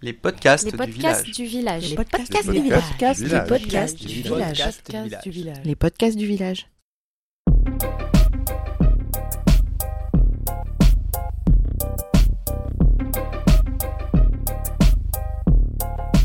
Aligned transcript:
Les 0.00 0.12
podcasts, 0.12 0.64
Les 0.64 0.70
du 0.70 0.76
podcasts 0.76 1.24
village. 1.24 1.36
du 1.36 1.44
village. 1.44 1.90
Les 1.90 1.96
podcasts 1.96 2.32
du 2.50 2.60
village. 2.60 2.82
podcasts 2.88 3.20
Du 3.20 3.26
du 3.26 3.30
village. 3.34 3.48
podcast 3.48 3.98
Du 3.98 4.06
du 4.06 4.12
village. 4.14 4.32
village. 4.52 4.58
Podcast 4.82 5.22
du 5.24 5.30
village. 5.30 5.62
Les 5.64 5.74
podcasts 5.76 6.16
du 6.16 6.26
village. 6.26 6.66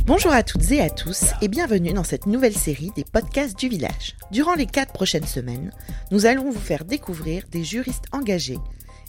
Bonjour 0.06 0.32
à 0.34 0.44
toutes 0.44 0.70
et 0.72 0.82
à 0.82 0.90
tous 0.90 1.32
et 1.42 1.48
bienvenue 1.48 1.94
dans 1.94 2.04
cette 2.04 2.26
nouvelle 2.26 2.54
série 2.56 2.92
des 2.96 3.04
podcasts 3.06 3.58
du 3.58 3.70
village. 3.70 4.16
Durant 4.32 4.54
les 4.54 4.66
quatre 4.66 4.94
prochaines 4.94 5.26
semaines, 5.26 5.72
nous 6.12 6.26
allons 6.26 6.52
vous 6.52 6.60
faire 6.60 6.86
découvrir 6.86 7.44
des 7.50 7.64
juristes 7.64 8.06
engagés 8.12 8.60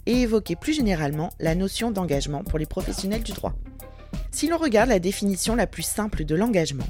et 0.07 0.21
évoquer 0.23 0.57
plus 0.57 0.73
généralement 0.75 1.31
la 1.41 1.55
notion 1.55 1.91
d'engagement 1.91 2.45
pour 2.45 2.59
les 2.59 2.67
professionnels 2.67 3.23
du 3.23 3.33
droit. 3.33 3.55
Si 4.31 4.49
l'on 4.49 4.59
regarde 4.59 4.89
la 4.89 4.99
définition 4.99 5.55
la 5.55 5.67
plus 5.67 5.83
simple 5.83 6.25
de 6.25 6.35
l'engagement, 6.35 6.87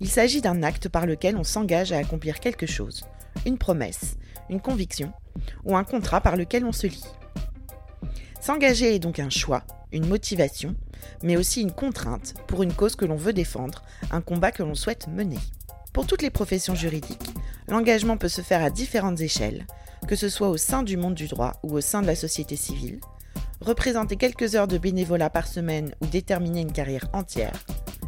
il 0.00 0.08
s'agit 0.08 0.40
d'un 0.40 0.62
acte 0.62 0.88
par 0.88 1.06
lequel 1.06 1.36
on 1.36 1.44
s'engage 1.44 1.92
à 1.92 1.98
accomplir 1.98 2.40
quelque 2.40 2.66
chose, 2.66 3.04
une 3.46 3.58
promesse, 3.58 4.16
une 4.48 4.60
conviction 4.60 5.12
ou 5.64 5.76
un 5.76 5.84
contrat 5.84 6.20
par 6.20 6.36
lequel 6.36 6.64
on 6.64 6.72
se 6.72 6.86
lie. 6.86 7.04
S'engager 8.40 8.94
est 8.94 8.98
donc 8.98 9.18
un 9.18 9.30
choix, 9.30 9.64
une 9.92 10.06
motivation, 10.06 10.74
mais 11.22 11.36
aussi 11.36 11.60
une 11.60 11.72
contrainte 11.72 12.34
pour 12.46 12.62
une 12.62 12.72
cause 12.72 12.96
que 12.96 13.04
l'on 13.04 13.16
veut 13.16 13.32
défendre, 13.32 13.82
un 14.10 14.20
combat 14.20 14.52
que 14.52 14.62
l'on 14.62 14.74
souhaite 14.74 15.08
mener. 15.08 15.38
Pour 15.92 16.06
toutes 16.06 16.22
les 16.22 16.30
professions 16.30 16.74
juridiques, 16.74 17.30
l'engagement 17.68 18.16
peut 18.16 18.28
se 18.28 18.42
faire 18.42 18.62
à 18.62 18.70
différentes 18.70 19.20
échelles, 19.20 19.66
que 20.06 20.16
ce 20.16 20.28
soit 20.28 20.48
au 20.48 20.56
sein 20.56 20.82
du 20.82 20.96
monde 20.96 21.14
du 21.14 21.28
droit 21.28 21.54
ou 21.62 21.74
au 21.74 21.80
sein 21.80 22.00
de 22.00 22.06
la 22.06 22.16
société 22.16 22.56
civile, 22.56 23.00
représenter 23.60 24.16
quelques 24.16 24.54
heures 24.54 24.68
de 24.68 24.78
bénévolat 24.78 25.30
par 25.30 25.46
semaine 25.46 25.94
ou 26.00 26.06
déterminer 26.06 26.60
une 26.60 26.72
carrière 26.72 27.08
entière, 27.12 27.52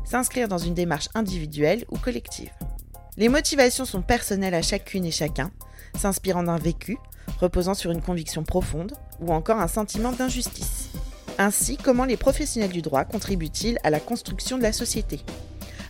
s'inscrire 0.05 0.49
dans 0.49 0.59
une 0.59 0.75
démarche 0.75 1.09
individuelle 1.15 1.85
ou 1.91 1.99
collective. 1.99 2.51
Les 3.17 3.29
motivations 3.29 3.85
sont 3.85 4.03
personnelles 4.03 4.55
à 4.55 4.63
chacune 4.63 5.05
et 5.05 5.11
chacun, 5.11 5.51
s'inspirant 5.99 6.43
d'un 6.43 6.57
vécu, 6.57 6.97
reposant 7.41 7.75
sur 7.75 7.91
une 7.91 8.01
conviction 8.01 8.43
profonde 8.43 8.93
ou 9.21 9.33
encore 9.33 9.61
un 9.61 9.69
sentiment 9.69 10.13
d'injustice. 10.13 10.89
Ainsi, 11.39 11.77
comment 11.77 12.05
les 12.05 12.17
professionnels 12.17 12.73
du 12.73 12.83
droit 12.83 13.05
contribuent-ils 13.05 13.79
à 13.85 13.91
la 13.91 14.01
construction 14.01 14.59
de 14.59 14.63
la 14.63 14.73
société, 14.73 15.21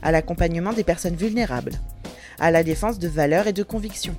à 0.02 0.12
l'accompagnement 0.12 0.72
des 0.72 0.84
personnes 0.84 1.16
vulnérables, 1.16 1.80
à 2.38 2.50
la 2.50 2.62
défense 2.62 2.98
de 2.98 3.08
valeurs 3.08 3.46
et 3.46 3.52
de 3.52 3.62
convictions, 3.62 4.16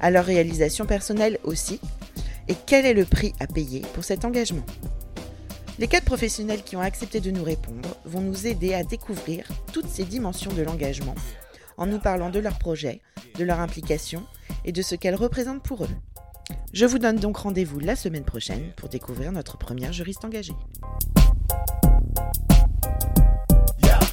à 0.00 0.10
leur 0.10 0.24
réalisation 0.24 0.86
personnelle 0.86 1.38
aussi, 1.44 1.80
et 2.48 2.54
quel 2.66 2.86
est 2.86 2.94
le 2.94 3.04
prix 3.04 3.32
à 3.40 3.46
payer 3.46 3.82
pour 3.94 4.04
cet 4.04 4.24
engagement? 4.24 4.64
Les 5.78 5.88
quatre 5.88 6.04
professionnels 6.04 6.62
qui 6.62 6.76
ont 6.76 6.80
accepté 6.80 7.20
de 7.20 7.30
nous 7.30 7.42
répondre 7.42 7.96
vont 8.04 8.20
nous 8.20 8.46
aider 8.46 8.74
à 8.74 8.84
découvrir 8.84 9.46
toutes 9.72 9.88
ces 9.88 10.04
dimensions 10.04 10.52
de 10.52 10.62
l'engagement 10.62 11.14
en 11.76 11.86
nous 11.86 11.98
parlant 11.98 12.30
de 12.30 12.38
leurs 12.38 12.58
projets, 12.58 13.00
de 13.36 13.44
leur 13.44 13.58
implication 13.58 14.22
et 14.64 14.72
de 14.72 14.82
ce 14.82 14.94
qu'elles 14.94 15.16
représentent 15.16 15.64
pour 15.64 15.84
eux. 15.84 15.90
Je 16.72 16.86
vous 16.86 16.98
donne 16.98 17.16
donc 17.16 17.38
rendez-vous 17.38 17.80
la 17.80 17.96
semaine 17.96 18.24
prochaine 18.24 18.72
pour 18.76 18.88
découvrir 18.88 19.32
notre 19.32 19.58
première 19.58 19.92
juriste 19.92 20.24
engagée. 20.24 20.54